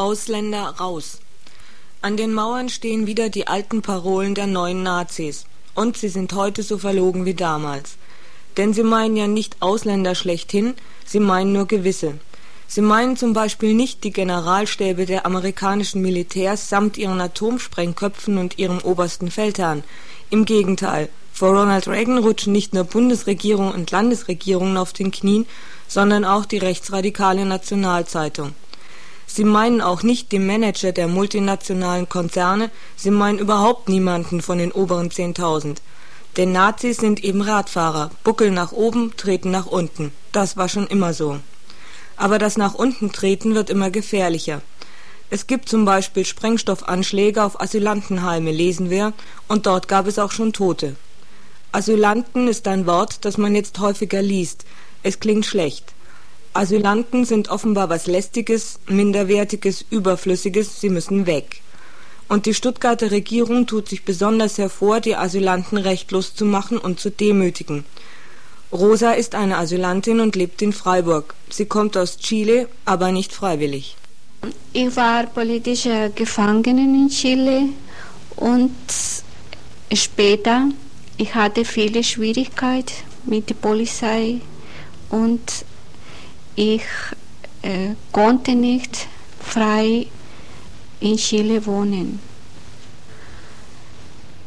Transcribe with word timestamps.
Ausländer 0.00 0.76
raus. 0.80 1.18
An 2.00 2.16
den 2.16 2.32
Mauern 2.32 2.70
stehen 2.70 3.06
wieder 3.06 3.28
die 3.28 3.48
alten 3.48 3.82
Parolen 3.82 4.34
der 4.34 4.46
neuen 4.46 4.82
Nazis. 4.82 5.44
Und 5.74 5.98
sie 5.98 6.08
sind 6.08 6.32
heute 6.32 6.62
so 6.62 6.78
verlogen 6.78 7.26
wie 7.26 7.34
damals. 7.34 7.96
Denn 8.56 8.72
sie 8.72 8.82
meinen 8.82 9.14
ja 9.18 9.26
nicht 9.26 9.60
Ausländer 9.60 10.14
schlechthin, 10.14 10.72
sie 11.04 11.20
meinen 11.20 11.52
nur 11.52 11.66
gewisse. 11.66 12.14
Sie 12.66 12.80
meinen 12.80 13.18
zum 13.18 13.34
Beispiel 13.34 13.74
nicht 13.74 14.02
die 14.02 14.10
Generalstäbe 14.10 15.04
der 15.04 15.26
amerikanischen 15.26 16.00
Militärs 16.00 16.70
samt 16.70 16.96
ihren 16.96 17.20
Atomsprengköpfen 17.20 18.38
und 18.38 18.58
ihrem 18.58 18.78
obersten 18.78 19.30
Feldherrn. 19.30 19.84
Im 20.30 20.46
Gegenteil, 20.46 21.10
vor 21.34 21.50
Ronald 21.50 21.88
Reagan 21.88 22.16
rutschen 22.16 22.54
nicht 22.54 22.72
nur 22.72 22.84
Bundesregierung 22.84 23.70
und 23.70 23.90
Landesregierungen 23.90 24.78
auf 24.78 24.94
den 24.94 25.10
Knien, 25.10 25.46
sondern 25.88 26.24
auch 26.24 26.46
die 26.46 26.58
rechtsradikale 26.58 27.44
Nationalzeitung. 27.44 28.54
Sie 29.32 29.44
meinen 29.44 29.80
auch 29.80 30.02
nicht 30.02 30.32
die 30.32 30.40
Manager 30.40 30.90
der 30.90 31.06
multinationalen 31.06 32.08
Konzerne, 32.08 32.68
sie 32.96 33.12
meinen 33.12 33.38
überhaupt 33.38 33.88
niemanden 33.88 34.42
von 34.42 34.58
den 34.58 34.72
oberen 34.72 35.08
10.000. 35.08 35.76
Denn 36.36 36.50
Nazis 36.50 36.96
sind 36.96 37.22
eben 37.22 37.40
Radfahrer, 37.40 38.10
buckeln 38.24 38.54
nach 38.54 38.72
oben, 38.72 39.16
treten 39.16 39.52
nach 39.52 39.66
unten. 39.66 40.10
Das 40.32 40.56
war 40.56 40.68
schon 40.68 40.88
immer 40.88 41.14
so. 41.14 41.38
Aber 42.16 42.40
das 42.40 42.56
nach 42.56 42.74
unten 42.74 43.12
treten 43.12 43.54
wird 43.54 43.70
immer 43.70 43.90
gefährlicher. 43.90 44.62
Es 45.30 45.46
gibt 45.46 45.68
zum 45.68 45.84
Beispiel 45.84 46.24
Sprengstoffanschläge 46.24 47.44
auf 47.44 47.60
Asylantenheime, 47.60 48.50
lesen 48.50 48.90
wir, 48.90 49.12
und 49.46 49.66
dort 49.66 49.86
gab 49.86 50.08
es 50.08 50.18
auch 50.18 50.32
schon 50.32 50.52
Tote. 50.52 50.96
Asylanten 51.70 52.48
ist 52.48 52.66
ein 52.66 52.84
Wort, 52.84 53.24
das 53.24 53.38
man 53.38 53.54
jetzt 53.54 53.78
häufiger 53.78 54.22
liest. 54.22 54.64
Es 55.04 55.20
klingt 55.20 55.46
schlecht. 55.46 55.94
Asylanten 56.52 57.24
sind 57.24 57.48
offenbar 57.48 57.88
was 57.90 58.06
Lästiges, 58.06 58.80
Minderwertiges, 58.88 59.84
Überflüssiges, 59.90 60.80
sie 60.80 60.90
müssen 60.90 61.26
weg. 61.26 61.62
Und 62.28 62.46
die 62.46 62.54
Stuttgarter 62.54 63.10
Regierung 63.10 63.66
tut 63.66 63.88
sich 63.88 64.04
besonders 64.04 64.58
hervor, 64.58 65.00
die 65.00 65.16
Asylanten 65.16 65.78
rechtlos 65.78 66.34
zu 66.34 66.44
machen 66.44 66.78
und 66.78 67.00
zu 67.00 67.10
demütigen. 67.10 67.84
Rosa 68.72 69.12
ist 69.12 69.34
eine 69.34 69.58
Asylantin 69.58 70.20
und 70.20 70.36
lebt 70.36 70.62
in 70.62 70.72
Freiburg. 70.72 71.34
Sie 71.50 71.66
kommt 71.66 71.96
aus 71.96 72.18
Chile, 72.18 72.68
aber 72.84 73.10
nicht 73.10 73.32
freiwillig. 73.32 73.96
Ich 74.72 74.94
war 74.96 75.26
politische 75.26 76.12
Gefangene 76.14 76.82
in 76.82 77.08
Chile 77.08 77.68
und 78.36 78.70
später 79.92 80.68
ich 81.16 81.34
hatte 81.34 81.64
viele 81.64 82.02
Schwierigkeiten 82.02 82.94
mit 83.26 83.50
der 83.50 83.54
Polizei 83.54 84.40
und 85.10 85.64
ich 86.56 86.82
äh, 87.62 87.94
konnte 88.12 88.54
nicht 88.54 89.08
frei 89.38 90.06
in 91.00 91.16
Chile 91.16 91.64
wohnen. 91.66 92.20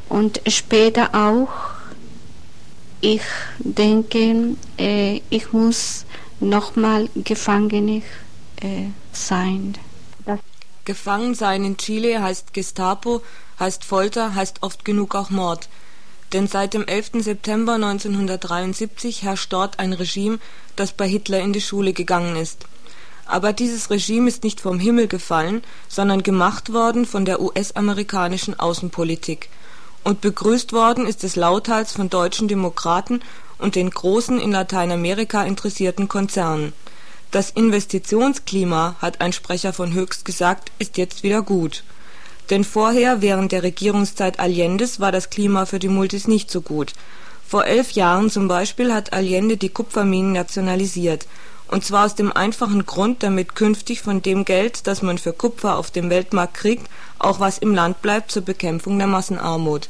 Und 0.10 0.42
später 0.48 1.16
auch, 1.16 1.50
ich 3.02 3.24
denke, 3.60 4.56
äh, 4.78 5.22
ich 5.30 5.52
muss 5.52 6.06
nochmal 6.40 7.10
gefangen 7.16 8.04
äh, 8.62 8.90
sein. 9.12 9.76
Gefangen 10.86 11.34
sein 11.34 11.64
in 11.64 11.78
Chile 11.78 12.22
heißt 12.22 12.54
Gestapo, 12.54 13.22
heißt 13.60 13.86
Folter, 13.86 14.36
heißt 14.36 14.62
oft 14.62 14.84
genug 14.86 15.16
auch 15.16 15.30
Mord. 15.30 15.70
Denn 16.34 16.48
seit 16.48 16.74
dem 16.74 16.88
11. 16.88 17.24
September 17.24 17.76
1973 17.76 19.22
herrscht 19.22 19.54
dort 19.54 19.78
ein 19.78 19.94
Regime, 19.94 20.40
das 20.76 20.92
bei 20.92 21.08
Hitler 21.08 21.40
in 21.40 21.54
die 21.54 21.62
Schule 21.62 21.94
gegangen 21.94 22.36
ist. 22.36 22.66
Aber 23.26 23.54
dieses 23.54 23.92
Regime 23.92 24.28
ist 24.28 24.44
nicht 24.44 24.60
vom 24.60 24.80
Himmel 24.80 25.08
gefallen, 25.08 25.64
sondern 25.88 26.24
gemacht 26.24 26.74
worden 26.74 27.06
von 27.06 27.24
der 27.24 27.40
US-amerikanischen 27.40 28.60
Außenpolitik. 28.60 29.50
Und 30.04 30.22
begrüßt 30.22 30.74
worden 30.74 31.06
ist 31.06 31.24
es 31.24 31.36
lauthals 31.36 31.94
von 31.94 32.10
deutschen 32.10 32.48
Demokraten 32.48 33.22
und 33.60 33.76
den 33.76 33.92
großen 33.92 34.42
in 34.42 34.52
Lateinamerika 34.52 35.44
interessierten 35.44 36.10
Konzernen. 36.10 36.74
Das 37.32 37.52
Investitionsklima, 37.52 38.96
hat 39.00 39.22
ein 39.22 39.34
Sprecher 39.34 39.72
von 39.72 39.94
Höchst 39.94 40.26
gesagt, 40.26 40.72
ist 40.80 40.98
jetzt 40.98 41.24
wieder 41.24 41.44
gut 41.44 41.84
denn 42.50 42.64
vorher, 42.64 43.22
während 43.22 43.52
der 43.52 43.64
Regierungszeit 43.64 44.40
Allendes, 44.40 45.00
war 45.00 45.12
das 45.12 45.30
Klima 45.30 45.66
für 45.66 45.80
die 45.80 45.88
Multis 45.90 46.28
nicht 46.28 46.52
so 46.52 46.62
gut. 46.62 46.94
Vor 47.48 47.66
elf 47.66 47.92
Jahren 47.92 48.30
zum 48.30 48.48
Beispiel 48.48 48.94
hat 48.94 49.14
Allende 49.14 49.58
die 49.58 49.70
Kupferminen 49.70 50.32
nationalisiert. 50.32 51.28
Und 51.70 51.84
zwar 51.84 52.06
aus 52.06 52.16
dem 52.16 52.32
einfachen 52.32 52.86
Grund, 52.86 53.24
damit 53.24 53.56
künftig 53.56 54.02
von 54.02 54.22
dem 54.22 54.46
Geld, 54.46 54.88
das 54.88 55.02
man 55.02 55.18
für 55.18 55.34
Kupfer 55.34 55.78
auf 55.78 55.92
dem 55.92 56.10
Weltmarkt 56.10 56.56
kriegt, 56.56 56.88
auch 57.20 57.40
was 57.40 57.58
im 57.58 57.74
Land 57.74 58.02
bleibt 58.02 58.32
zur 58.32 58.44
Bekämpfung 58.44 58.98
der 58.98 59.08
Massenarmut. 59.08 59.90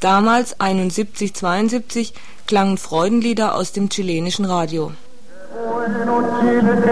Damals, 0.00 0.58
71, 0.60 1.34
72, 1.34 2.14
klangen 2.46 2.78
Freudenlieder 2.78 3.54
aus 3.54 3.72
dem 3.72 3.88
chilenischen 3.88 4.44
Radio. 4.44 4.92
Bueno, 5.54 6.22
Chile, 6.40 6.82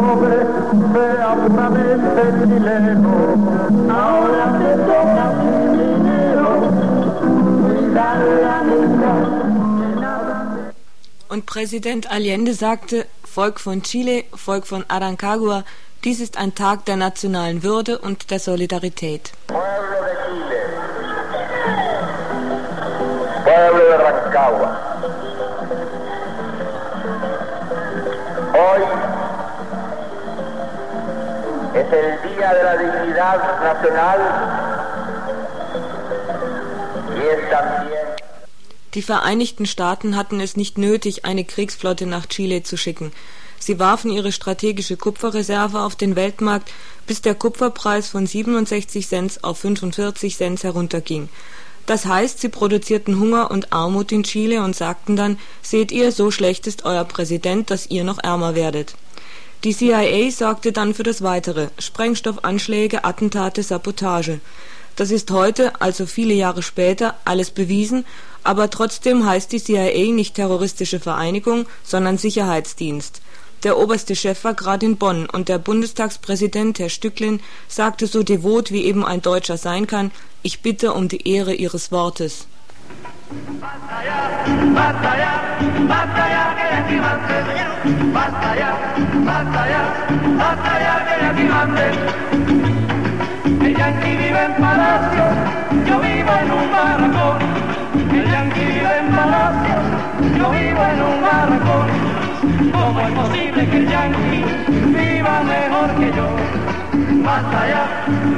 pobre 0.00 0.46
sea 0.92 1.34
puramente 1.34 2.22
chileno. 2.46 3.14
Ahora 3.90 4.44
te 4.58 4.72
toca 4.88 5.24
mi 5.40 5.54
dinero, 5.76 6.48
cuidar 7.20 8.18
la 8.42 8.56
niña. 8.62 9.14
Und 11.28 11.46
Präsident 11.46 12.10
Allende 12.10 12.54
sagte, 12.54 13.06
Volk 13.24 13.58
von 13.58 13.82
Chile, 13.82 14.24
Volk 14.32 14.66
von 14.66 14.84
Arancagua, 14.88 15.64
dies 16.04 16.20
ist 16.20 16.36
ein 16.36 16.54
Tag 16.54 16.84
der 16.84 16.96
nationalen 16.96 17.62
Würde 17.62 17.98
und 17.98 18.30
der 18.30 18.38
Solidarität. 18.38 19.32
Pueblo 19.48 19.64
de 20.04 20.14
Chile, 20.26 20.60
Pueblo 23.44 23.78
de 23.78 23.96
Rancagua. 23.96 24.80
Hoy 28.54 29.03
es 31.74 31.92
el 31.92 32.36
Día 32.36 32.54
de 32.54 32.62
la 32.62 32.76
Dignidad 32.76 33.38
Nacional 33.62 34.20
y 37.16 37.20
es 37.26 37.50
también 37.50 38.14
die 38.94 39.02
Vereinigten 39.02 39.66
Staaten 39.66 40.16
hatten 40.16 40.38
es 40.38 40.56
nicht 40.56 40.78
nötig, 40.78 41.24
eine 41.24 41.44
Kriegsflotte 41.44 42.06
nach 42.06 42.26
Chile 42.26 42.62
zu 42.62 42.76
schicken. 42.76 43.10
Sie 43.58 43.80
warfen 43.80 44.12
ihre 44.12 44.30
strategische 44.30 44.96
Kupferreserve 44.96 45.80
auf 45.80 45.96
den 45.96 46.14
Weltmarkt, 46.14 46.70
bis 47.06 47.20
der 47.20 47.34
Kupferpreis 47.34 48.08
von 48.08 48.26
67 48.26 49.08
Cent 49.08 49.42
auf 49.42 49.58
45 49.58 50.36
Cent 50.36 50.62
herunterging. 50.62 51.28
Das 51.86 52.06
heißt, 52.06 52.40
sie 52.40 52.48
produzierten 52.48 53.18
Hunger 53.18 53.50
und 53.50 53.72
Armut 53.72 54.12
in 54.12 54.22
Chile 54.22 54.62
und 54.62 54.76
sagten 54.76 55.16
dann, 55.16 55.38
seht 55.60 55.90
ihr, 55.90 56.12
so 56.12 56.30
schlecht 56.30 56.66
ist 56.68 56.84
euer 56.84 57.04
Präsident, 57.04 57.70
dass 57.70 57.88
ihr 57.88 58.04
noch 58.04 58.22
ärmer 58.22 58.54
werdet. 58.54 58.94
Die 59.64 59.74
CIA 59.74 60.30
sorgte 60.30 60.72
dann 60.72 60.92
für 60.92 61.04
das 61.04 61.22
Weitere, 61.22 61.68
Sprengstoffanschläge, 61.78 63.02
Attentate, 63.04 63.62
Sabotage. 63.62 64.40
Das 64.94 65.10
ist 65.10 65.30
heute, 65.30 65.80
also 65.80 66.04
viele 66.04 66.34
Jahre 66.34 66.62
später, 66.62 67.14
alles 67.24 67.50
bewiesen, 67.50 68.04
aber 68.42 68.68
trotzdem 68.68 69.24
heißt 69.24 69.50
die 69.52 69.62
CIA 69.64 70.12
nicht 70.12 70.34
terroristische 70.34 71.00
Vereinigung, 71.00 71.64
sondern 71.82 72.18
Sicherheitsdienst. 72.18 73.22
Der 73.62 73.78
oberste 73.78 74.14
Chef 74.14 74.44
war 74.44 74.52
gerade 74.52 74.84
in 74.84 74.98
Bonn 74.98 75.24
und 75.30 75.48
der 75.48 75.56
Bundestagspräsident, 75.56 76.78
Herr 76.78 76.90
Stücklen, 76.90 77.40
sagte 77.66 78.06
so 78.06 78.22
devot, 78.22 78.70
wie 78.70 78.84
eben 78.84 79.02
ein 79.02 79.22
Deutscher 79.22 79.56
sein 79.56 79.86
kann, 79.86 80.10
ich 80.42 80.60
bitte 80.60 80.92
um 80.92 81.08
die 81.08 81.26
Ehre 81.26 81.54
Ihres 81.54 81.90
Wortes. 81.90 82.46
El 93.60 93.76
yankee 93.76 94.16
vive 94.16 94.44
en 94.44 94.54
palacio, 94.54 95.24
yo 95.86 96.00
vivo 96.00 96.32
en 96.42 96.50
un 96.52 96.70
barracón. 96.70 97.38
El 98.12 98.26
yankee 98.30 98.64
vive 98.64 98.98
en 98.98 99.08
palacio, 99.14 99.76
yo 100.38 100.50
vivo 100.50 100.82
en 100.92 101.02
un 101.02 101.22
barracón. 101.22 102.14
¿Cómo 102.72 103.00
es 103.00 103.12
posible 103.14 103.68
que 103.70 103.76
el 103.78 103.88
Yankee 103.88 104.44
viva 104.92 105.42
mejor 105.42 105.88
que 105.98 106.08
yo? 106.16 106.28
Basta 107.24 107.62
allá, 107.62 107.84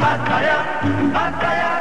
basta 0.01 0.37
allá, 0.39 0.59
basta 1.13 1.51
allá 1.51 1.81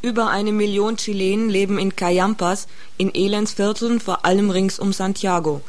que 0.00 0.08
Über 0.08 0.30
eine 0.30 0.52
Million 0.52 0.96
Chilenen 0.96 1.48
leben 1.48 1.78
in 1.78 1.94
Cayampas, 1.94 2.66
in 2.98 3.10
Elendsvierteln, 3.14 4.00
vor 4.00 4.24
allem 4.24 4.50
rings 4.50 4.78
um 4.78 4.92
Santiago. 4.92 5.62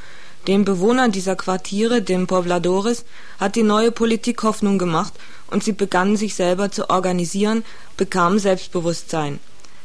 Den 0.47 0.65
Bewohnern 0.65 1.11
dieser 1.11 1.37
Quartiere, 1.37 2.01
den 2.01 2.27
Pobladores, 2.27 3.05
hat 3.39 3.55
die 3.55 3.63
neue 3.63 3.91
Politik 3.91 4.43
Hoffnung 4.43 4.77
gemacht 4.77 5.13
und 5.47 5.63
sie 5.63 5.71
begannen 5.71 6.17
sich 6.17 6.35
selber 6.35 6.69
zu 6.69 6.89
organisieren, 6.89 7.63
bekamen 7.95 8.39
Selbstbewusstsein. 8.39 9.39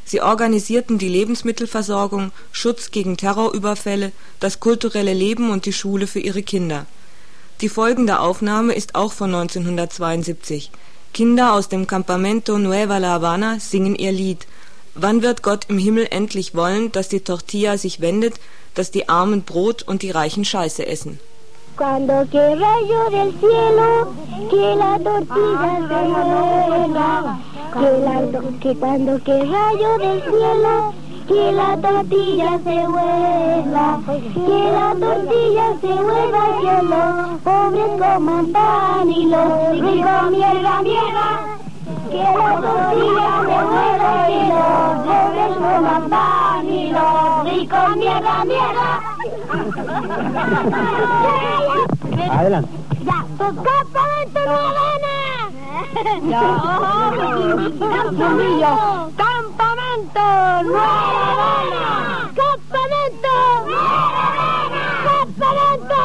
Sie 0.05 0.21
organisierten 0.21 0.99
die 0.99 1.09
Lebensmittelversorgung, 1.09 2.33
Schutz 2.51 2.91
gegen 2.91 3.17
Terrorüberfälle, 3.17 4.11
das 4.41 4.59
kulturelle 4.59 5.13
Leben 5.13 5.51
und 5.51 5.67
die 5.67 5.73
Schule 5.73 6.07
für 6.07 6.21
ihre 6.21 6.43
Kinder. 6.43 6.87
Die 7.61 7.69
folgende 7.69 8.19
Aufnahme 8.19 8.73
ist 8.73 8.95
auch 8.95 9.13
von 9.13 9.35
1972. 9.35 10.71
Kinder 11.13 11.53
aus 11.53 11.69
dem 11.69 11.87
Campamento 11.87 12.59
Nueva 12.59 12.99
La 12.99 13.11
Habana 13.11 13.61
singen 13.61 13.95
ihr 13.95 14.13
Lied. 14.13 14.47
Wann 15.01 15.23
wird 15.23 15.45
Gott 15.45 15.67
im 15.69 15.79
Himmel 15.79 16.09
endlich 16.11 16.57
wollen, 16.57 16.91
dass 16.91 17.09
die 17.09 17.21
Tortilla 17.21 17.79
sich 17.79 18.01
wendet, 18.01 18.35
dass 18.75 18.91
die 18.91 19.09
Armen 19.09 19.43
Brot 19.43 19.85
und 19.85 20.03
die 20.03 20.11
Reichen 20.11 20.45
Scheiße 20.45 20.85
essen? 20.87 21.21
Que 31.31 31.53
la 31.53 31.77
tortilla 31.77 32.57
se 32.65 32.87
vuela, 32.89 34.01
que, 34.09 34.57
la, 34.73 34.97
tortilla 34.99 35.77
se 35.83 35.93
vuela, 35.93 36.43
que 36.59 36.63
que 36.63 36.77
los 36.89 37.37
pobres 37.45 37.93
coman 38.01 38.47
pan 38.51 39.11
y 39.11 39.13
los 39.27 39.79
ricos 39.79 40.31
mierda, 40.31 40.81
mierda. 40.83 41.58
Que 42.11 42.17
la 42.17 42.61
tortilla 42.61 43.29
se 43.41 43.57
vuelva 43.69 44.13
que 44.27 44.41
los 44.49 44.93
pobres 45.07 45.53
coman 45.57 46.05
pan 46.09 46.65
y 46.69 46.91
los 46.93 47.45
ricos 47.45 47.97
mierda, 47.97 48.45
mierda. 48.45 48.91
Adelante. 52.31 52.71
Ya, 53.05 53.27
pues 53.37 53.53
campamento 53.53 54.41
Nueva 54.47 54.89
Ya, 56.31 56.43
mío, 58.31 58.73
campamento 59.17 60.25
Nueva 60.65 61.59
Campamento 62.35 63.35
Campamento 65.05 65.99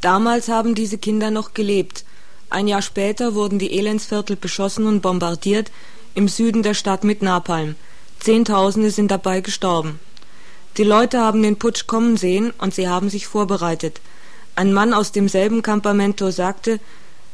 Damals 0.00 0.48
haben 0.48 0.74
diese 0.74 0.98
Kinder 0.98 1.30
noch 1.30 1.54
gelebt. 1.54 2.04
Ein 2.48 2.68
Jahr 2.68 2.82
später 2.82 3.34
wurden 3.34 3.58
die 3.58 3.76
Elendsviertel 3.76 4.36
beschossen 4.36 4.86
und 4.86 5.00
bombardiert, 5.00 5.70
im 6.14 6.28
Süden 6.28 6.62
der 6.62 6.74
Stadt 6.74 7.04
mit 7.04 7.22
Napalm. 7.22 7.74
Zehntausende 8.20 8.90
sind 8.90 9.10
dabei 9.10 9.40
gestorben. 9.40 10.00
Die 10.76 10.84
Leute 10.84 11.20
haben 11.20 11.42
den 11.42 11.58
Putsch 11.58 11.86
kommen 11.86 12.16
sehen 12.16 12.52
und 12.58 12.74
sie 12.74 12.88
haben 12.88 13.10
sich 13.10 13.26
vorbereitet. 13.26 14.00
Ein 14.54 14.72
Mann 14.72 14.94
aus 14.94 15.12
demselben 15.12 15.62
Campamento 15.62 16.30
sagte, 16.30 16.80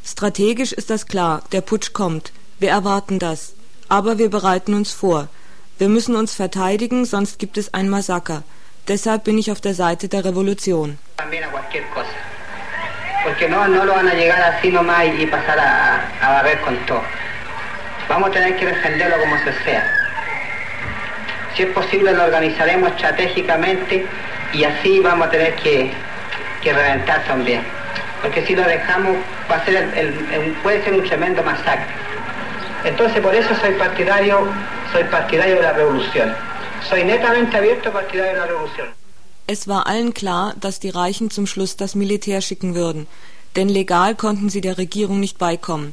strategisch 0.05 0.73
ist 0.73 0.91
das 0.91 1.07
klar, 1.07 1.43
der 1.53 1.61
Putsch 1.61 1.93
kommt. 1.93 2.33
Wir 2.59 2.71
erwarten 2.71 3.19
das. 3.19 3.55
Aber 3.89 4.19
wir 4.19 4.31
bereiten 4.31 4.75
uns 4.75 4.93
vor. 4.93 5.29
Wir 5.79 5.89
müssen 5.89 6.17
uns 6.17 6.33
verteidigen, 6.33 7.05
sonst 7.05 7.39
gibt 7.39 7.59
es 7.59 7.75
ein 7.75 7.89
Massaker. 7.89 8.43
Deshalb 8.89 9.25
bin 9.25 9.39
ich 9.39 9.53
auf 9.53 9.61
der 9.61 9.75
Seite 9.75 10.09
der 10.09 10.25
Revolution. 10.25 10.99
Porque 13.23 13.49
no, 13.49 13.67
no 13.69 13.85
lo 13.85 13.95
van 13.95 14.09
a 14.09 14.15
llegar 14.15 14.43
así 14.43 14.71
nomás 14.71 15.05
y 15.07 15.27
pasar 15.27 15.59
a, 15.59 16.09
a 16.21 16.33
barrer 16.33 16.61
con 16.61 16.77
todo. 16.87 17.03
Vamos 18.09 18.31
a 18.31 18.33
tener 18.33 18.57
que 18.57 18.67
defenderlo 18.67 19.19
como 19.19 19.39
se 19.39 19.53
sea. 19.65 19.85
Si 21.55 21.63
es 21.63 21.69
posible 21.71 22.13
lo 22.13 22.25
organizaremos 22.25 22.91
estratégicamente 22.91 24.07
y 24.53 24.65
así 24.65 25.01
vamos 25.01 25.29
a 25.29 25.31
tener 25.31 25.55
que, 25.57 25.91
que 26.63 26.73
reventar 26.73 27.23
también. 27.25 27.63
Porque 28.23 28.45
si 28.47 28.55
lo 28.55 28.63
dejamos 28.63 29.17
va 29.51 29.57
a 29.57 29.65
ser 29.65 29.89
puede 30.63 30.83
ser 30.83 30.95
un 30.95 31.05
tremendo 31.05 31.43
masacre. 31.43 31.87
Entonces 32.85 33.21
por 33.21 33.35
eso 33.35 33.55
soy 33.57 33.73
partidario, 33.73 34.49
soy 34.93 35.05
partidario 35.05 35.57
de 35.57 35.63
la 35.63 35.73
revolución. 35.73 36.35
Soy 36.89 37.05
netamente 37.05 37.57
abierto 37.57 37.93
partidario 37.93 38.33
de 38.33 38.39
la 38.39 38.47
revolución. 38.47 39.02
Es 39.53 39.69
war 39.69 39.87
allen 39.87 40.15
klar, 40.15 40.55
dass 40.59 40.81
die 40.81 40.89
Reichen 40.89 41.29
zum 41.29 41.47
Schluss 41.47 41.77
das 41.77 41.95
Militär 41.95 42.41
schicken 42.41 42.75
würden, 42.75 43.07
denn 43.55 43.69
legal 43.69 44.15
konnten 44.15 44.49
sie 44.49 44.63
der 44.63 44.79
Regierung 44.79 45.21
nicht 45.21 45.37
beikommen. 45.37 45.93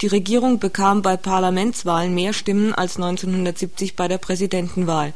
Die 0.00 0.06
Regierung 0.06 0.58
bekam 0.58 1.02
bei 1.02 1.18
Parlamentswahlen 1.18 2.14
mehr 2.14 2.32
Stimmen 2.32 2.72
als 2.72 2.96
1970 2.96 3.94
bei 3.94 4.08
der 4.08 4.16
Präsidentenwahl. 4.16 5.12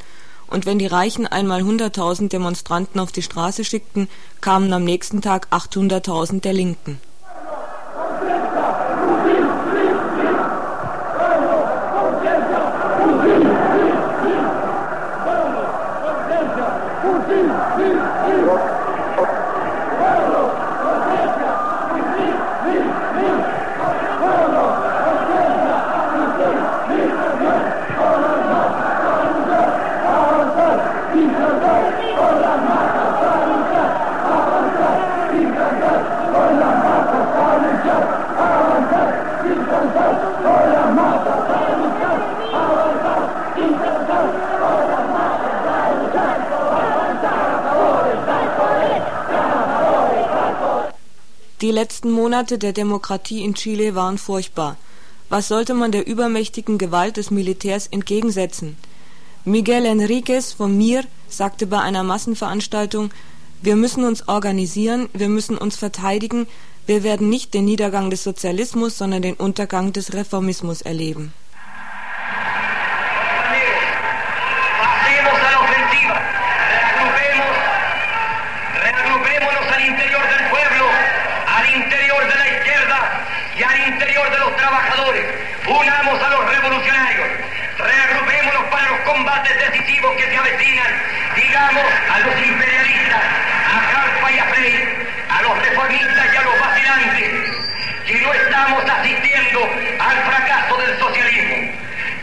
Und 0.49 0.67
wenn 0.67 0.79
die 0.79 0.87
Reichen 0.87 1.27
einmal 1.27 1.63
100.000 1.63 2.29
Demonstranten 2.29 3.01
auf 3.01 3.11
die 3.11 3.23
Straße 3.23 3.65
schickten, 3.65 4.09
kamen 4.43 4.71
am 4.75 4.85
nächsten 4.85 5.23
Tag 5.23 5.49
800.000 5.51 6.43
der 6.43 6.53
Linken. 6.53 7.01
Die 51.61 51.73
letzten 51.73 52.13
Monate 52.29 52.59
der 52.59 52.75
Demokratie 52.75 53.43
in 53.43 53.55
Chile 53.55 53.95
waren 53.95 54.19
furchtbar. 54.19 54.77
Was 55.31 55.49
sollte 55.49 55.73
man 55.73 55.93
der 55.93 56.07
übermächtigen 56.07 56.77
Gewalt 56.77 57.17
des 57.17 57.31
Militärs 57.31 57.87
entgegensetzen? 57.87 58.77
Miguel 59.47 59.87
Enriquez 59.87 60.53
von 60.53 60.77
MIR 60.77 61.05
sagte 61.27 61.67
bei 61.67 61.81
einer 61.81 62.03
Massenveranstaltung, 62.03 63.13
wir 63.63 63.77
müssen 63.77 64.05
uns 64.05 64.29
organisieren, 64.29 65.09
wir 65.15 65.31
müssen 65.31 65.57
uns 65.57 65.77
verteidigen, 65.77 66.47
wir 66.85 67.03
werden 67.03 67.31
nicht 67.31 67.55
den 67.55 67.65
Niedergang 67.65 68.11
des 68.11 68.25
Sozialismus, 68.25 68.99
sondern 68.99 69.23
den 69.23 69.37
Untergang 69.37 69.95
des 69.95 70.13
Reformismus 70.13 70.83
erleben. 70.83 71.33
Unamos 85.69 86.19
a 86.23 86.31
los 86.31 86.49
revolucionarios, 86.49 87.29
reagrupémonos 87.77 88.65
para 88.71 88.89
los 88.89 89.01
combates 89.01 89.53
decisivos 89.59 90.17
que 90.17 90.25
se 90.25 90.37
avecinan, 90.39 90.93
digamos 91.79 91.93
a 92.11 92.19
los 92.21 92.35
imperialistas, 92.47 93.23
a 93.67 93.81
Jalpa 93.93 94.33
y 94.33 94.39
a 94.39 94.45
Frey, 94.47 94.75
a 95.29 95.43
los 95.43 95.59
reformistas 95.59 96.35
y 96.35 96.37
a 96.37 96.43
los 96.43 96.61
vacilantes, 96.61 97.31
que 98.07 98.15
no 98.21 98.33
estamos 98.33 98.85
asistiendo 98.85 99.61
al 100.01 100.17
fracaso 100.25 100.77
del 100.79 100.99
socialismo, 100.99 101.57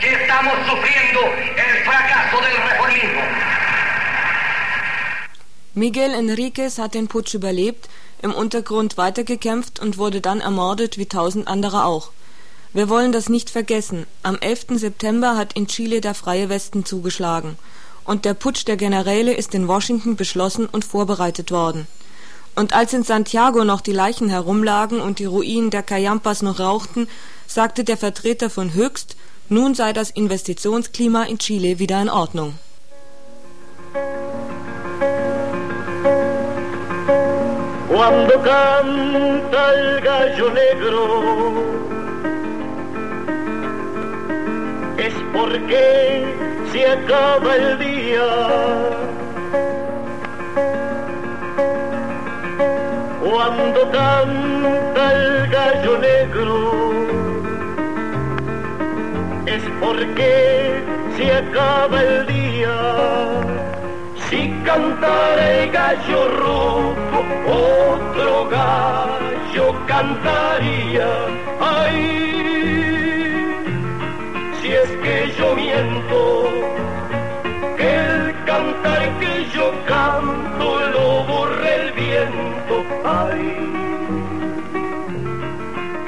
que 0.00 0.12
estamos 0.12 0.54
sufriendo 0.66 1.20
el 1.56 1.84
fracaso 1.84 2.40
del 2.40 2.56
reformismo. 2.68 3.20
Miguel 5.74 6.14
Enriquez 6.14 6.78
hat 6.78 6.94
den 6.94 7.08
Putsch 7.08 7.34
überlebt, 7.34 7.88
im 8.22 8.32
Untergrund 8.32 8.96
weitergekämpft 8.96 9.78
und 9.78 9.98
wurde 9.98 10.20
dann 10.20 10.40
ermordet 10.40 10.96
wie 10.96 11.06
tausend 11.06 11.48
andere 11.48 11.84
auch. 11.84 12.12
Wir 12.72 12.88
wollen 12.88 13.12
das 13.12 13.28
nicht 13.28 13.50
vergessen. 13.50 14.06
Am 14.22 14.38
11. 14.38 14.78
September 14.78 15.36
hat 15.36 15.52
in 15.52 15.66
Chile 15.66 16.00
der 16.00 16.14
Freie 16.14 16.48
Westen 16.48 16.84
zugeschlagen. 16.84 17.56
Und 18.06 18.24
der 18.24 18.34
Putsch 18.34 18.64
der 18.66 18.76
Generäle 18.76 19.34
ist 19.34 19.54
in 19.54 19.66
Washington 19.66 20.16
beschlossen 20.16 20.66
und 20.66 20.84
vorbereitet 20.84 21.50
worden. 21.50 21.86
Und 22.54 22.72
als 22.72 22.92
in 22.92 23.02
Santiago 23.02 23.64
noch 23.64 23.80
die 23.80 23.92
Leichen 23.92 24.28
herumlagen 24.28 25.00
und 25.00 25.18
die 25.18 25.26
Ruinen 25.26 25.70
der 25.70 25.82
Cayampas 25.82 26.40
noch 26.42 26.60
rauchten, 26.60 27.08
sagte 27.46 27.84
der 27.84 27.96
Vertreter 27.96 28.48
von 28.48 28.72
Höchst, 28.72 29.16
nun 29.48 29.74
sei 29.74 29.92
das 29.92 30.10
Investitionsklima 30.10 31.24
in 31.24 31.38
Chile 31.38 31.78
wieder 31.78 32.00
in 32.00 32.08
Ordnung. 32.08 32.54
Cuando 37.88 38.34
canta 38.42 39.72
el 39.72 40.00
gallo 40.00 40.50
negro 40.50 41.76
es 44.98 45.14
porque 45.32 46.45
se 46.76 46.86
acaba 46.86 47.56
el 47.56 47.78
día. 47.78 48.28
Cuando 53.24 53.80
canta 53.90 55.02
el 55.14 55.48
gallo 55.48 55.98
negro, 55.98 56.56
por 59.80 59.98
qué 60.16 60.82
se 61.16 61.32
acaba 61.32 62.02
el 62.02 62.26
día. 62.26 62.76
Si 64.28 64.40
cantara 64.66 65.44
el 65.52 65.70
gallo 65.70 66.20
rojo, 66.42 67.18
otro 67.46 68.48
gallo 68.50 69.66
cantaría. 69.86 71.08
Ay, 71.60 72.35
si 74.66 74.72
es 74.72 74.90
que 75.04 75.32
yo 75.38 75.54
miento, 75.54 76.48
que 77.76 77.88
el 77.88 78.44
cantar 78.44 79.18
que 79.20 79.34
yo 79.54 79.66
canto 79.86 80.68
lo 80.94 81.24
borra 81.24 81.74
el 81.76 81.92
viento. 81.92 82.74
Ay, 83.04 83.42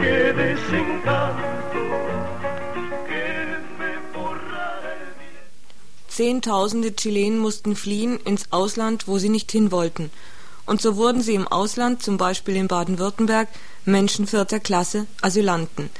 qué 0.01 0.33
desencanto. 0.33 1.47
Zehntausende 6.09 6.97
Chilenen 6.97 7.39
mussten 7.39 7.77
fliehen 7.77 8.19
ins 8.25 8.51
Ausland, 8.51 9.07
wo 9.07 9.19
sie 9.19 9.29
nicht 9.29 9.53
hin 9.53 9.71
wollten. 9.71 10.11
Und 10.67 10.83
so 10.83 10.97
wurden 10.97 11.23
sie 11.23 11.37
im 11.37 11.47
Ausland, 11.47 12.03
zum 12.03 12.17
Beispiel 12.17 12.57
in 12.57 12.67
Baden-Württemberg, 12.67 13.49
Menschen 13.85 14.27
vierter 14.27 14.59
Klasse, 14.59 15.07
Asylanten. 15.23 15.91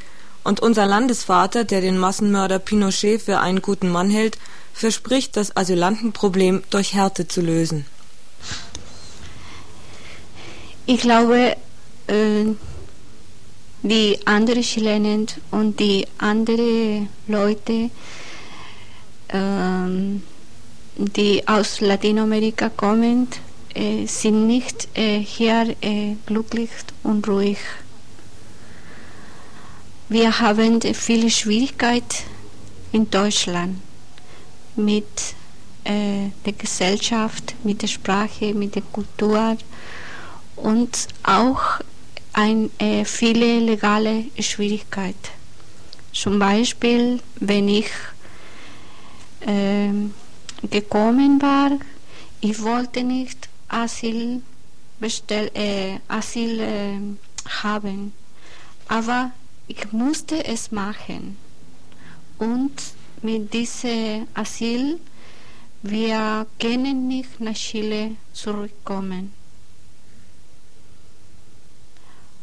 Und 0.45 0.61
unser 0.61 0.87
Landesvater, 0.87 1.65
der 1.65 1.81
den 1.81 1.99
Massenmörder 1.99 2.59
Pinochet 2.59 3.23
für 3.23 3.41
einen 3.41 3.61
guten 3.61 3.91
Mann 3.91 4.11
hält, 4.11 4.39
verspricht, 4.73 5.37
das 5.37 5.57
Asylantenproblem 5.57 6.63
durch 6.71 6.95
Härte 6.95 7.29
zu 7.29 7.41
lösen. 7.41 7.85
Ich 10.87 11.01
glaube, 11.01 11.57
äh, 12.07 12.45
die 13.83 14.19
anderen 14.27 14.63
Chilenen 14.63 15.27
und 15.51 15.79
die 15.79 16.07
anderen 16.19 17.09
Leute, 17.27 17.91
ähm, 19.29 20.23
die 20.97 21.47
aus 21.47 21.81
Lateinamerika 21.81 22.71
kommen, 22.71 23.29
äh, 23.75 24.07
sind 24.07 24.47
nicht 24.47 24.89
äh, 24.95 25.19
hier 25.19 25.77
äh, 25.81 26.17
glücklich 26.27 26.71
und 27.03 27.29
ruhig. 27.29 27.59
Wir 30.11 30.39
haben 30.41 30.81
viele 30.95 31.29
Schwierigkeiten 31.29 32.25
in 32.93 33.11
Deutschland 33.11 33.79
mit 34.75 35.05
äh, 35.85 36.31
der 36.47 36.55
Gesellschaft, 36.55 37.55
mit 37.63 37.83
der 37.83 37.89
Sprache, 37.89 38.55
mit 38.55 38.75
der 38.75 38.83
Kultur 38.91 39.59
und 40.57 41.09
auch 41.25 41.61
ein, 42.33 42.71
äh, 42.79 43.05
viele 43.05 43.59
legale 43.61 44.25
Schwierigkeiten. 44.41 45.29
Zum 46.15 46.39
Beispiel, 46.39 47.21
wenn 47.41 47.69
ich 47.69 47.91
ähm, 49.43 50.15
gekommen 50.71 51.43
war, 51.43 51.73
ich 52.41 52.63
wollte 52.63 53.05
nicht 53.05 53.51
Asyl, 53.69 54.41
bestell, 54.99 55.51
äh, 55.53 55.99
Asyl 56.09 56.61
äh, 56.61 56.99
haben, 57.63 58.15
aber 58.89 59.33
ich 59.69 59.93
musste 59.93 60.45
es 60.45 60.73
machen. 60.73 61.37
Und 62.39 62.73
mit 63.23 63.53
diesem 63.53 64.27
Asyl, 64.35 64.99
wir 65.83 66.47
können 66.59 67.07
nicht 67.09 67.41
nach 67.41 67.55
Chile 67.55 68.13
zurückkommen. 68.33 69.33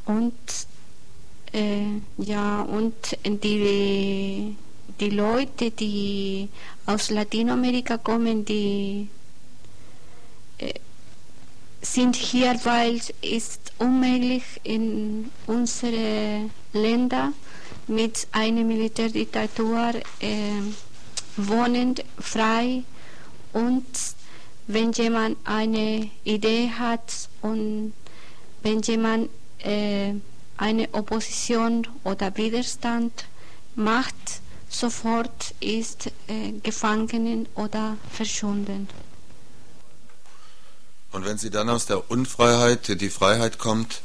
Und 0.06 0.34
äh, 1.52 2.02
ja, 2.18 2.62
und 2.62 3.18
die, 3.26 4.56
die 5.00 5.10
Leute, 5.10 5.72
die 5.72 6.50
aus 6.86 7.10
Lateinamerika 7.10 7.98
kommen, 7.98 8.46
die 8.46 9.08
äh, 10.60 10.74
sind 11.86 12.16
hier, 12.16 12.60
weil 12.64 12.96
es 12.96 13.14
ist 13.22 13.74
unmöglich 13.78 14.44
in 14.64 15.30
unsere 15.48 16.50
Länder 16.74 17.32
mit 17.88 18.28
einer 18.32 18.64
Militärdiktatur 18.64 19.94
äh, 20.20 20.62
wohnend 21.38 22.04
frei 22.20 22.84
und 23.54 23.86
wenn 24.68 24.92
jemand 24.94 25.38
eine 25.46 26.10
Idee 26.24 26.72
hat 26.78 27.30
und 27.42 27.94
wenn 28.64 28.82
jemand 28.82 29.30
äh, 29.60 30.14
eine 30.58 30.94
Opposition 30.94 31.88
oder 32.04 32.36
Widerstand 32.36 33.26
macht, 33.76 34.16
sofort 34.70 35.54
ist 35.60 36.08
äh, 36.28 36.52
gefangen 36.64 37.48
oder 37.56 37.98
verschwunden. 38.12 38.88
Und 41.16 41.24
wenn 41.24 41.38
sie 41.38 41.50
dann 41.50 41.70
aus 41.70 41.86
der 41.86 42.12
Unfreiheit 42.12 42.90
in 42.90 42.98
die 42.98 43.10
Freiheit 43.10 43.58
kommt, 43.58 44.02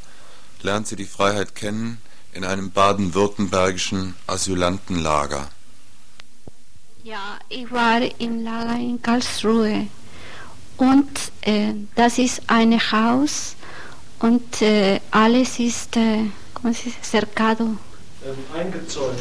lernt 0.62 0.86
sie 0.86 0.94
die 0.94 1.06
Freiheit 1.06 1.56
kennen 1.56 2.00
in 2.32 2.44
einem 2.44 2.70
baden-württembergischen 2.70 4.14
Asylantenlager. 4.28 5.48
Ja, 7.02 7.36
ich 7.48 7.68
war 7.72 8.00
im 8.20 8.44
Lager 8.44 8.76
in 8.76 9.02
Karlsruhe 9.02 9.88
und 10.76 11.10
äh, 11.40 11.72
das 11.96 12.18
ist 12.18 12.42
ein 12.46 12.78
Haus 12.92 13.56
und 14.20 14.62
äh, 14.62 15.00
alles 15.10 15.58
ist, 15.58 15.96
äh, 15.96 16.30
¿cómo 16.54 16.72
se 16.72 16.90
dice? 16.90 17.02
cercado. 17.02 17.76
ähm, 18.24 18.36
eingezäunt. 18.54 19.18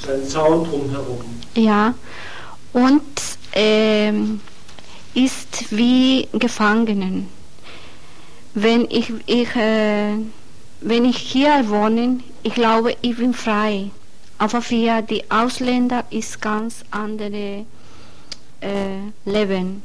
Ist 0.00 0.08
ein 0.08 0.24
Zaun 0.28 0.62
drumherum. 0.62 1.24
Ja, 1.56 1.94
und 2.72 3.02
ähm, 3.54 4.40
ist 5.14 5.70
wie 5.70 6.28
Gefangenen. 6.32 7.28
Wenn 8.54 8.86
ich, 8.90 9.12
ich, 9.26 9.54
äh, 9.56 10.14
wenn 10.80 11.04
ich 11.04 11.18
hier 11.18 11.68
wohne, 11.68 12.20
ich 12.42 12.54
glaube, 12.54 12.96
ich 13.02 13.16
bin 13.16 13.34
frei. 13.34 13.90
Aber 14.38 14.62
für 14.62 15.02
die 15.02 15.28
Ausländer 15.30 16.04
ist 16.10 16.40
ganz 16.40 16.84
andere 16.90 17.66
äh, 18.60 19.00
Leben. 19.24 19.82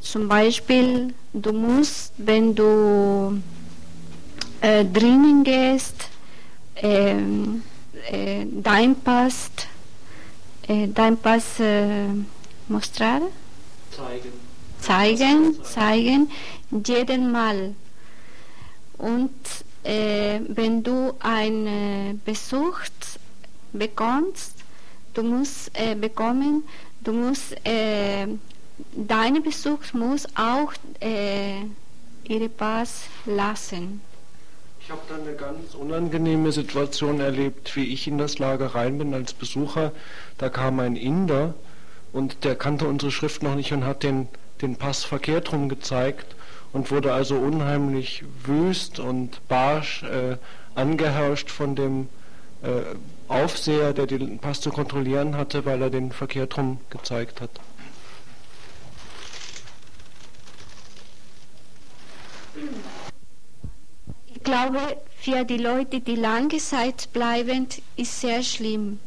Zum 0.00 0.28
Beispiel, 0.28 1.14
du 1.32 1.52
musst, 1.52 2.12
wenn 2.18 2.54
du 2.54 3.40
äh, 4.60 4.84
drinnen 4.84 5.44
gehst, 5.44 6.08
ähm, 6.76 7.62
äh, 8.10 8.46
dein 8.50 8.94
Pass, 8.96 9.50
äh, 10.66 10.88
dein 10.88 11.16
Pass 11.16 11.60
äh, 11.60 12.06
mostrar, 12.68 13.20
Zeigen. 13.98 14.32
zeigen, 14.80 15.64
zeigen, 15.64 16.30
jeden 16.86 17.32
Mal. 17.32 17.74
Und 18.96 19.30
äh, 19.84 20.40
wenn 20.48 20.82
du 20.82 21.14
einen 21.20 21.66
äh, 21.66 22.14
Besuch 22.24 22.80
bekommst, 23.72 24.54
du 25.14 25.22
musst 25.22 25.70
äh, 25.74 25.94
bekommen, 25.94 26.64
du 27.02 27.12
musst, 27.12 27.54
äh, 27.66 28.26
dein 28.94 29.42
Besuch 29.42 29.92
muss 29.92 30.26
auch 30.36 30.72
äh, 31.00 31.62
ihre 32.24 32.48
Pass 32.48 33.04
lassen. 33.26 34.00
Ich 34.80 34.90
habe 34.90 35.02
dann 35.08 35.20
eine 35.20 35.36
ganz 35.36 35.74
unangenehme 35.74 36.50
Situation 36.50 37.20
erlebt, 37.20 37.76
wie 37.76 37.92
ich 37.92 38.08
in 38.08 38.16
das 38.16 38.38
Lager 38.38 38.74
rein 38.74 38.96
bin 38.96 39.12
als 39.12 39.34
Besucher. 39.34 39.92
Da 40.38 40.48
kam 40.48 40.80
ein 40.80 40.96
Inder 40.96 41.54
und 42.12 42.44
der 42.44 42.56
kannte 42.56 42.86
unsere 42.86 43.12
Schrift 43.12 43.42
noch 43.42 43.54
nicht 43.54 43.72
und 43.72 43.84
hat 43.84 44.02
den, 44.02 44.28
den 44.62 44.76
Pass 44.76 45.04
verkehrt 45.04 45.52
rum 45.52 45.68
gezeigt 45.68 46.36
und 46.72 46.90
wurde 46.90 47.12
also 47.12 47.36
unheimlich 47.36 48.24
wüst 48.44 48.98
und 48.98 49.46
barsch 49.48 50.02
äh, 50.02 50.36
angeherrscht 50.74 51.50
von 51.50 51.74
dem 51.74 52.08
äh, 52.62 52.82
Aufseher, 53.28 53.92
der 53.92 54.06
den 54.06 54.38
Pass 54.38 54.60
zu 54.60 54.70
kontrollieren 54.70 55.36
hatte, 55.36 55.64
weil 55.64 55.82
er 55.82 55.90
den 55.90 56.12
verkehrt 56.12 56.56
rum 56.56 56.78
gezeigt 56.90 57.40
hat. 57.40 57.50
Ich 64.26 64.42
glaube, 64.42 64.78
für 65.20 65.44
die 65.44 65.58
Leute, 65.58 66.00
die 66.00 66.16
lange 66.16 66.56
Zeit 66.58 67.12
bleiben, 67.12 67.66
ist 67.96 68.20
sehr 68.20 68.42
schlimm. 68.42 68.98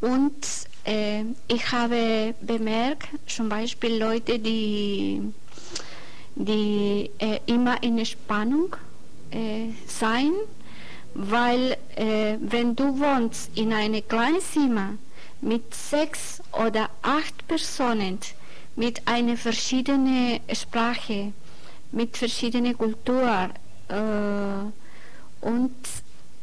Und 0.00 0.46
äh, 0.86 1.24
ich 1.48 1.72
habe 1.72 2.34
bemerkt, 2.40 3.08
zum 3.26 3.48
Beispiel 3.48 3.98
Leute, 3.98 4.38
die, 4.38 5.20
die 6.34 7.10
äh, 7.18 7.40
immer 7.46 7.82
in 7.82 8.04
Spannung 8.06 8.76
äh, 9.30 9.70
sein, 9.86 10.32
weil 11.14 11.76
äh, 11.96 12.36
wenn 12.40 12.76
du 12.76 12.98
wohnst 13.00 13.50
in 13.56 13.72
einem 13.72 14.06
kleinen 14.06 14.40
Zimmer 14.40 14.90
mit 15.40 15.74
sechs 15.74 16.42
oder 16.52 16.88
acht 17.02 17.46
Personen, 17.48 18.18
mit 18.76 19.00
einer 19.06 19.36
verschiedenen 19.36 20.40
Sprache, 20.52 21.32
mit 21.92 22.16
verschiedener 22.16 22.74
Kultur 22.74 23.50
äh, 23.88 25.46
und 25.46 25.74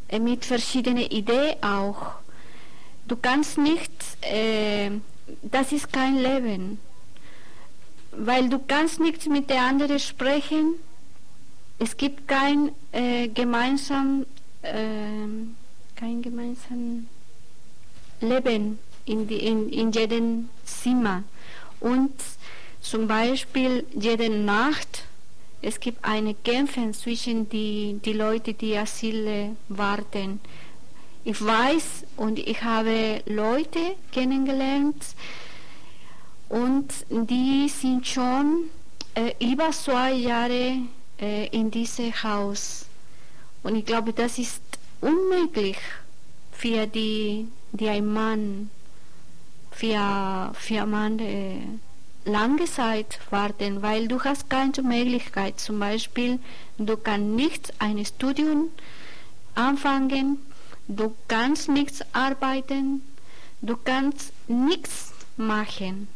äh, 0.07 0.19
mit 0.19 0.43
verschiedenen 0.43 1.03
Ideen 1.03 1.61
auch, 1.61 2.22
du 3.07 3.15
kannst 3.15 3.57
nicht, 3.57 3.91
äh, 4.21 4.91
das 5.41 5.71
ist 5.71 5.91
kein 5.91 6.17
Leben, 6.17 6.79
weil 8.11 8.49
du 8.49 8.59
kannst 8.59 8.99
nicht 8.99 9.27
mit 9.27 9.49
der 9.49 9.61
anderen 9.61 9.99
sprechen. 9.99 10.75
Es 11.79 11.97
gibt 11.97 12.27
kein 12.27 12.71
äh, 12.91 13.27
gemeinsam, 13.27 14.25
äh, 14.61 14.75
kein 15.95 16.21
gemeinsam 16.21 17.07
Leben 18.21 18.79
in, 19.05 19.27
die, 19.27 19.37
in, 19.37 19.69
in 19.69 19.91
jedem 19.91 20.49
Zimmer. 20.63 21.23
Und 21.79 22.13
zum 22.81 23.07
Beispiel 23.07 23.85
jede 23.93 24.29
Nacht, 24.29 25.03
es 25.61 25.79
gibt 25.79 26.03
eine 26.03 26.33
Kämpfe 26.33 26.91
zwischen 26.91 27.49
die, 27.49 27.99
die 28.03 28.13
Leute, 28.13 28.53
die 28.53 28.77
Asyl 28.77 29.55
warten. 29.69 30.39
Ich 31.25 31.41
weiß 31.43 32.03
und 32.17 32.37
ich 32.37 32.63
habe 32.63 33.21
Leute 33.25 33.95
kennengelernt 34.11 35.05
und 36.49 36.89
die 37.09 37.69
sind 37.69 38.05
schon 38.05 38.65
äh, 39.15 39.33
über 39.39 39.71
zwei 39.71 40.11
Jahre 40.11 40.79
äh, 41.21 41.47
in 41.47 41.71
diesem 41.71 42.11
Haus. 42.23 42.87
Und 43.63 43.75
ich 43.75 43.85
glaube, 43.85 44.11
das 44.11 44.37
ist 44.37 44.61
unmöglich 44.99 45.77
für 46.51 46.87
die, 46.87 47.47
die 47.71 47.87
ein 47.87 48.05
Mann, 48.05 48.69
für, 49.71 50.51
für 50.59 50.85
Mann 50.85 51.19
äh, 51.19 51.61
lange 52.25 52.65
Zeit 52.65 53.19
warten, 53.29 53.81
weil 53.81 54.09
du 54.09 54.21
hast 54.21 54.49
keine 54.49 54.73
Möglichkeit. 54.81 55.57
Zum 55.61 55.79
Beispiel, 55.79 56.39
du 56.77 56.97
kannst 56.97 57.27
nicht 57.27 57.73
ein 57.79 58.05
Studium 58.05 58.71
anfangen, 59.55 60.39
du 60.87 61.15
kannst 61.27 61.69
nichts 61.69 62.01
arbeiten, 62.13 63.01
du 63.61 63.77
kannst 63.77 64.33
nichts 64.47 65.13
machen. 65.37 66.07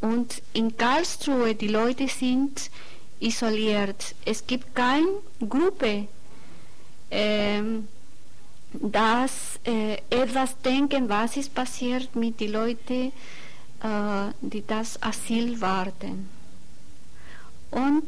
Und 0.00 0.42
in 0.54 0.76
Karlsruhe, 0.76 1.54
die 1.54 1.68
Leute 1.68 2.08
sind 2.08 2.70
isoliert. 3.20 4.14
Es 4.24 4.46
gibt 4.46 4.74
keine 4.74 5.08
Gruppe, 5.46 6.08
ähm, 7.10 7.88
das 8.72 9.58
äh, 9.64 9.96
etwas 10.08 10.56
denken, 10.62 11.08
was 11.08 11.36
ist 11.36 11.54
passiert 11.54 12.14
mit 12.14 12.40
den 12.40 12.52
Leuten, 12.52 13.12
äh, 13.82 14.32
die 14.40 14.64
das 14.66 15.02
Asyl 15.02 15.60
warten. 15.60 16.28
Und 17.70 18.06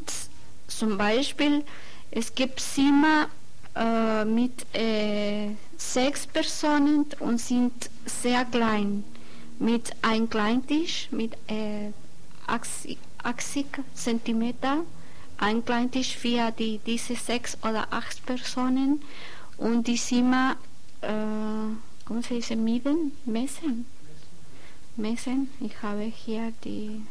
zum 0.67 0.97
Beispiel, 0.97 1.63
es 2.11 2.33
gibt 2.33 2.59
Zimmer 2.59 3.27
äh, 3.75 4.25
mit 4.25 4.65
äh, 4.75 5.49
sechs 5.77 6.27
Personen 6.27 7.05
und 7.19 7.39
sind 7.39 7.89
sehr 8.05 8.45
klein, 8.45 9.03
mit 9.59 9.91
einem 10.01 10.29
Kleintisch 10.29 11.07
mit 11.11 11.33
äh, 11.47 11.91
80, 12.47 12.97
80 13.23 13.65
cm, 13.95 14.53
ein 15.37 15.65
Kleintisch 15.65 16.15
für 16.15 16.51
die, 16.51 16.79
diese 16.85 17.15
sechs 17.15 17.57
oder 17.63 17.87
acht 17.91 18.25
Personen 18.25 19.01
und 19.57 19.87
die 19.87 19.95
Zimmer, 19.95 20.55
äh, 21.01 21.07
¿cómo 22.05 22.21
se 22.21 22.35
dice? 22.35 22.55
Miden, 22.55 23.13
messen. 23.25 23.85
Messen. 24.95 25.49
Ich 25.59 25.81
habe 25.81 26.03
hier 26.03 26.53
die 26.63 27.01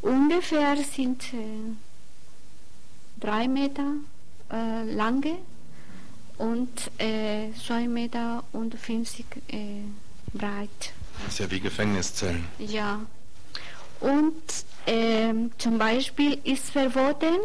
ungefähr 0.00 0.76
sind 0.76 1.22
äh, 1.34 1.74
drei 3.18 3.48
Meter 3.48 3.94
äh, 4.52 4.84
lange 4.92 5.38
und 6.38 6.90
äh, 6.98 7.52
zwei 7.64 7.88
Meter 7.88 8.44
und 8.52 8.74
50 8.74 9.24
äh, 9.48 9.82
breit. 10.32 10.92
Das 11.24 11.34
ist 11.34 11.38
ja 11.38 11.50
wie 11.50 11.60
Gefängniszellen. 11.60 12.44
Ja. 12.58 13.00
Und 14.00 14.42
ähm, 14.86 15.50
zum 15.58 15.78
Beispiel 15.78 16.38
ist 16.44 16.70
verboten, 16.70 17.36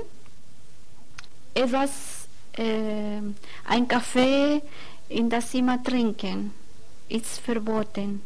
etwas, 1.53 2.27
äh, 2.57 3.21
ein 3.65 3.87
Kaffee 3.87 4.61
in 5.07 5.29
das 5.29 5.51
Zimmer 5.51 5.81
trinken 5.81 6.51
ist 7.11 7.39
verboten. 7.39 8.21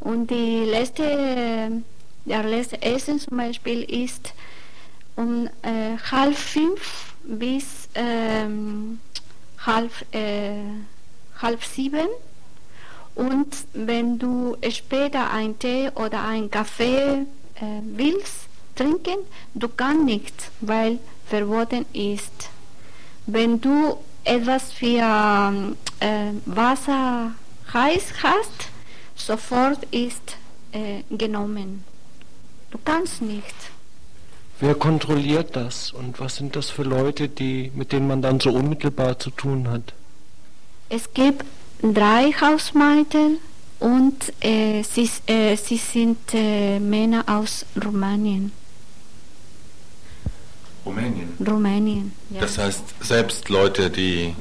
Und 0.00 0.30
die 0.30 0.64
letzte, 0.64 1.82
der 2.24 2.42
letzte 2.44 2.80
Essen 2.82 3.18
zum 3.18 3.36
Beispiel 3.36 3.82
ist 3.82 4.34
um 5.16 5.48
äh, 5.62 5.96
halb 6.10 6.36
fünf 6.36 7.14
bis 7.28 7.88
ähm, 7.94 9.00
halb, 9.64 9.92
äh, 10.12 10.62
halb 11.40 11.62
sieben. 11.62 12.08
Und 13.14 13.54
wenn 13.74 14.18
du 14.18 14.56
später 14.70 15.30
einen 15.30 15.58
Tee 15.58 15.90
oder 15.94 16.24
einen 16.24 16.50
Kaffee 16.50 17.26
äh, 17.56 17.82
willst 17.82 18.48
trinken, 18.74 19.18
du 19.54 19.68
kannst 19.68 20.04
nicht, 20.04 20.50
weil 20.60 20.98
verboten 21.26 21.84
ist. 21.92 22.48
Wenn 23.26 23.60
du 23.60 23.98
etwas 24.24 24.72
für 24.72 25.76
äh, 26.00 26.32
Wasser 26.46 27.32
heiß 27.72 28.14
hast, 28.22 28.68
sofort 29.16 29.82
ist 29.90 30.36
äh, 30.72 31.02
genommen. 31.10 31.84
Du 32.70 32.78
kannst 32.84 33.20
nicht. 33.20 33.54
Wer 34.60 34.74
kontrolliert 34.74 35.54
das 35.54 35.92
und 35.92 36.18
was 36.18 36.36
sind 36.36 36.56
das 36.56 36.68
für 36.70 36.82
Leute, 36.82 37.28
die, 37.28 37.70
mit 37.74 37.92
denen 37.92 38.08
man 38.08 38.22
dann 38.22 38.40
so 38.40 38.50
unmittelbar 38.50 39.18
zu 39.18 39.30
tun 39.30 39.70
hat? 39.70 39.94
Es 40.88 41.12
gibt 41.14 41.44
drei 41.80 42.32
Hausmeister 42.32 43.30
und 43.78 44.32
äh, 44.40 44.82
sie, 44.82 45.08
äh, 45.26 45.56
sie 45.56 45.76
sind 45.76 46.18
äh, 46.32 46.80
Männer 46.80 47.24
aus 47.28 47.66
Rumänien. 47.84 48.50
Rumänien? 50.84 51.28
Rumänien, 51.46 52.12
ja. 52.30 52.40
Das 52.40 52.58
heißt, 52.58 52.82
selbst 53.00 53.48
Leute, 53.50 53.90
die 53.90 54.24
ja. 54.24 54.34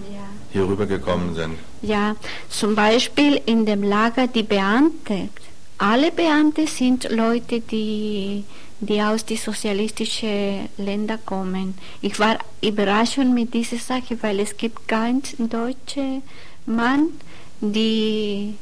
hier 0.51 0.67
rübergekommen 0.67 1.35
sind. 1.35 1.57
Ja, 1.81 2.15
zum 2.49 2.73
Beispiel 2.73 3.39
in 3.45 3.65
dem 3.65 3.83
Lager 3.83 4.27
die 4.27 4.43
Beamte. 4.43 5.29
Alle 5.77 6.11
Beamte 6.11 6.65
sind 6.65 7.07
Leute, 7.11 7.59
die, 7.59 8.45
die 8.79 9.01
aus 9.01 9.25
den 9.25 9.37
sozialistischen 9.37 10.69
Ländern 10.77 11.19
kommen. 11.25 11.77
Ich 12.01 12.19
war 12.19 12.37
überrascht 12.61 13.17
mit 13.17 13.53
dieser 13.53 13.77
Sache, 13.77 14.21
weil 14.21 14.39
es 14.39 14.55
gibt 14.55 14.87
keinen 14.87 15.23
deutschen 15.37 16.23
Mann, 16.65 17.09
der 17.59 18.53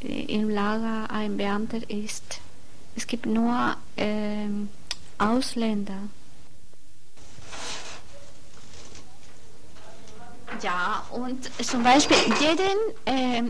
im 0.00 0.48
Lager 0.48 1.10
ein 1.10 1.36
Beamter 1.36 1.78
ist. 1.90 2.40
Es 2.96 3.06
gibt 3.06 3.26
nur 3.26 3.76
ähm, 3.96 4.68
Ausländer. 5.18 6.08
Ja, 10.62 11.04
und 11.12 11.50
zum 11.64 11.82
Beispiel 11.82 12.16
jeden, 12.40 12.78
äh, 13.04 13.42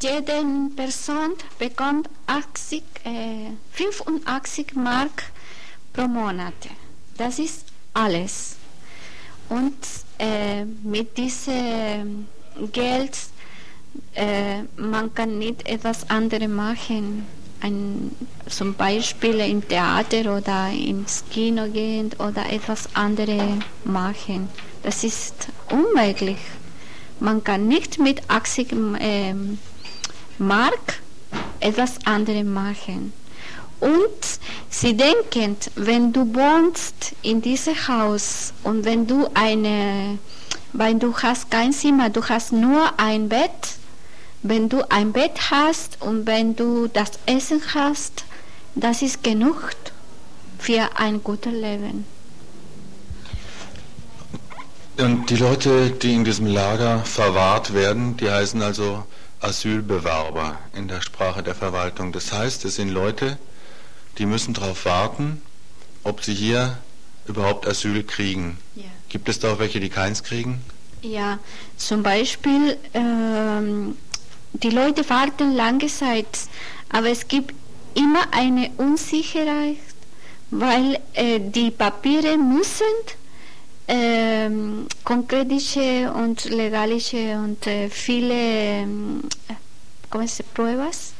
jeden 0.00 0.74
Person 0.74 1.34
bekommt 1.58 2.08
80, 2.26 2.82
äh, 3.04 3.50
85 3.72 4.74
Mark 4.74 5.24
pro 5.92 6.06
Monat. 6.06 6.54
Das 7.16 7.38
ist 7.38 7.66
alles. 7.94 8.56
Und 9.48 9.76
äh, 10.18 10.64
mit 10.64 11.16
diesem 11.16 12.26
Geld 12.72 13.16
äh, 14.14 14.62
man 14.76 15.14
kann 15.14 15.38
nicht 15.38 15.66
etwas 15.68 16.08
anderes 16.10 16.48
machen. 16.48 17.26
Ein, 17.62 18.12
zum 18.48 18.74
Beispiel 18.74 19.40
im 19.40 19.66
Theater 19.66 20.36
oder 20.36 20.70
ins 20.70 21.24
Kino 21.30 21.68
gehen 21.68 22.10
oder 22.18 22.50
etwas 22.50 22.94
anderes 22.94 23.42
machen. 23.84 24.48
Das 24.82 25.04
ist 25.04 25.48
unmöglich. 25.68 26.38
Man 27.20 27.44
kann 27.44 27.68
nicht 27.68 27.98
mit 27.98 28.30
80 28.30 28.74
ähm, 28.98 29.58
Mark 30.38 31.00
etwas 31.60 31.98
anderes 32.06 32.44
machen. 32.44 33.12
Und 33.78 34.40
sie 34.70 34.96
denken, 34.96 35.56
wenn 35.74 36.12
du 36.12 36.20
wohnst 36.34 37.14
in 37.22 37.42
diesem 37.42 37.74
Haus 37.88 38.52
und 38.62 38.84
wenn 38.84 39.06
du 39.06 39.28
eine, 39.34 40.18
weil 40.72 40.94
du 40.94 41.14
hast 41.16 41.50
kein 41.50 41.72
Zimmer, 41.72 42.08
du 42.08 42.24
hast 42.24 42.52
nur 42.52 42.98
ein 42.98 43.28
Bett, 43.28 43.50
wenn 44.42 44.68
du 44.68 44.88
ein 44.90 45.12
Bett 45.12 45.50
hast 45.50 46.00
und 46.00 46.26
wenn 46.26 46.56
du 46.56 46.86
das 46.86 47.10
Essen 47.26 47.60
hast, 47.74 48.24
das 48.74 49.02
ist 49.02 49.22
genug 49.22 49.72
für 50.58 50.88
ein 50.94 51.22
gutes 51.22 51.52
Leben. 51.52 52.06
Und 54.98 55.30
die 55.30 55.36
Leute, 55.36 55.90
die 55.90 56.14
in 56.14 56.24
diesem 56.24 56.46
Lager 56.46 57.00
verwahrt 57.04 57.72
werden, 57.72 58.16
die 58.18 58.30
heißen 58.30 58.62
also 58.62 59.04
Asylbewerber 59.40 60.58
in 60.74 60.88
der 60.88 61.00
Sprache 61.00 61.42
der 61.42 61.54
Verwaltung. 61.54 62.12
Das 62.12 62.32
heißt, 62.32 62.66
es 62.66 62.76
sind 62.76 62.90
Leute, 62.90 63.38
die 64.18 64.26
müssen 64.26 64.54
darauf 64.54 64.84
warten, 64.84 65.40
ob 66.04 66.22
sie 66.22 66.34
hier 66.34 66.78
überhaupt 67.26 67.66
Asyl 67.66 68.02
kriegen. 68.02 68.58
Ja. 68.74 68.84
Gibt 69.08 69.28
es 69.28 69.38
da 69.38 69.52
auch 69.52 69.58
welche, 69.58 69.80
die 69.80 69.88
keins 69.88 70.22
kriegen? 70.22 70.60
Ja, 71.02 71.38
zum 71.76 72.02
Beispiel 72.02 72.76
ähm, 72.92 73.96
die 74.52 74.70
Leute 74.70 75.08
warten 75.08 75.54
lange 75.54 75.86
Zeit, 75.86 76.26
aber 76.90 77.08
es 77.08 77.26
gibt 77.26 77.54
immer 77.94 78.32
eine 78.32 78.70
Unsicherheit, 78.76 79.76
weil 80.50 80.98
äh, 81.14 81.40
die 81.40 81.70
Papiere 81.70 82.36
müssen 82.36 82.84
ähm, 83.88 84.86
konkretische 85.04 86.12
und 86.12 86.44
legalische 86.44 87.38
und 87.38 87.66
äh, 87.66 87.88
viele 87.88 88.34
ähm, 88.34 89.22
¿cómo 90.10 90.26
se 90.26 90.42
pruebas? 90.42 91.12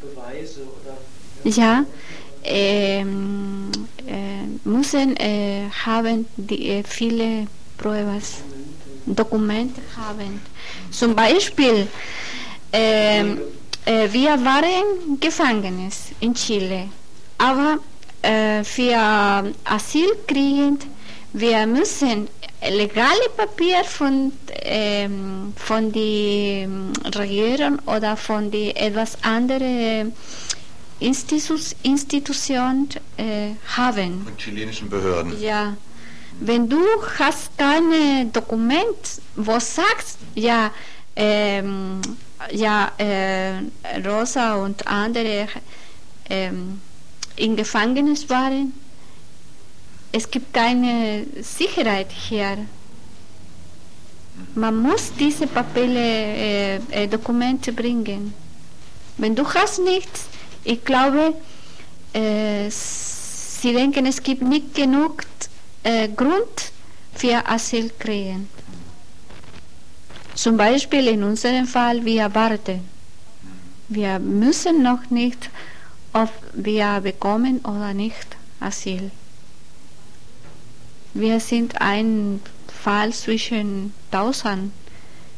Beweise 0.00 0.62
oder 0.62 0.98
Ja, 1.44 1.80
äh, 1.80 1.84
müssen 4.64 5.16
äh, 5.16 5.68
haben 5.84 6.26
die, 6.36 6.68
äh, 6.68 6.82
viele 6.84 7.46
Pruebas, 7.78 8.42
Dokumente 9.06 9.80
haben. 9.96 10.40
Zum 10.90 11.14
Beispiel, 11.14 11.88
ähm, 12.72 13.40
äh, 13.84 14.08
wir 14.12 14.30
waren 14.44 15.18
Gefängnis 15.20 16.10
in 16.20 16.34
Chile, 16.34 16.88
aber 17.38 17.78
für 18.62 19.52
Asyl 19.64 20.12
kriegen 20.28 20.78
wir 21.32 21.66
müssen 21.66 22.28
legale 22.70 23.28
Papier 23.36 23.84
von, 23.84 24.32
ähm, 24.62 25.54
von 25.56 25.90
der 25.90 26.68
Regierung 27.16 27.78
oder 27.86 28.16
von 28.16 28.50
die 28.50 28.76
etwas 28.76 29.16
andere 29.22 30.12
Institu 31.02 31.56
Institution 31.82 32.88
äh, 33.16 33.50
haben. 33.76 34.22
Von 34.24 34.36
chilenischen 34.36 34.88
Behörden. 34.88 35.40
Ja, 35.40 35.76
wenn 36.40 36.68
du 36.68 36.80
hast 37.18 37.56
kein 37.56 38.32
Dokument, 38.32 39.20
wo 39.36 39.58
sagst, 39.58 40.18
ja, 40.34 40.70
ähm, 41.14 42.00
ja, 42.50 42.90
äh, 42.98 43.60
Rosa 44.04 44.56
und 44.56 44.86
andere 44.86 45.46
ähm, 46.28 46.80
in 47.36 47.56
Gefängnis 47.56 48.28
waren, 48.28 48.72
es 50.10 50.30
gibt 50.30 50.52
keine 50.52 51.26
Sicherheit 51.40 52.10
hier. 52.10 52.58
Man 54.54 54.76
muss 54.76 55.12
diese 55.18 55.46
Papiere, 55.46 55.96
äh, 55.96 56.76
äh, 56.90 57.06
Dokumente 57.06 57.72
bringen. 57.72 58.34
Wenn 59.18 59.34
du 59.34 59.44
hast 59.46 59.78
nichts, 59.78 60.26
ich 60.64 60.84
glaube, 60.84 61.34
äh, 62.12 62.68
sie 62.70 63.72
denken, 63.72 64.06
es 64.06 64.22
gibt 64.22 64.42
nicht 64.42 64.74
genug 64.74 65.22
äh, 65.82 66.08
Grund 66.08 66.72
für 67.14 67.46
Asyl 67.48 67.90
kriegen. 67.98 68.48
Zum 70.34 70.56
Beispiel 70.56 71.08
in 71.08 71.22
unserem 71.22 71.66
Fall, 71.66 72.04
wir 72.04 72.34
warten. 72.34 72.80
Wir 73.88 74.18
müssen 74.18 74.82
noch 74.82 75.10
nicht, 75.10 75.50
ob 76.12 76.30
wir 76.54 77.00
bekommen 77.02 77.60
oder 77.60 77.92
nicht 77.92 78.36
Asyl. 78.60 79.10
Wir 81.14 81.40
sind 81.40 81.80
ein 81.80 82.40
Fall 82.82 83.12
zwischen 83.12 83.92
1000. 84.10 84.72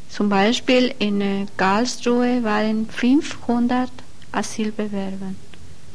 Zum 0.09 0.29
Beispiel 0.29 0.95
in 1.01 1.21
äh, 1.21 1.47
Karlsruhe 1.57 2.45
waren 2.45 2.89
500 2.89 3.91
Asylbewerber. 4.41 5.35